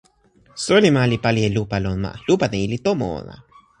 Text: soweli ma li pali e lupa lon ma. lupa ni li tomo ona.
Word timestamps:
soweli 0.63 0.89
ma 0.95 1.03
li 1.11 1.17
pali 1.23 1.41
e 1.47 1.49
lupa 1.55 1.77
lon 1.83 1.97
ma. 2.03 2.11
lupa 2.27 2.45
ni 2.51 2.59
li 2.71 2.77
tomo 2.85 3.05
ona. 3.19 3.35